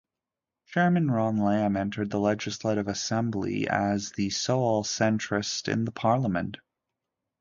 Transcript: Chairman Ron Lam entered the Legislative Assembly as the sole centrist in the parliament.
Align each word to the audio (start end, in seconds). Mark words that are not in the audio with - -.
Chairman 0.65 1.11
Ron 1.11 1.37
Lam 1.37 1.77
entered 1.77 2.09
the 2.09 2.19
Legislative 2.19 2.87
Assembly 2.87 3.67
as 3.69 4.11
the 4.13 4.31
sole 4.31 4.83
centrist 4.83 5.71
in 5.71 5.85
the 5.85 5.91
parliament. 5.91 6.57